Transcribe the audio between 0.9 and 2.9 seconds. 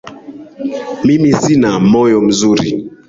Mimi sina moyo mzuri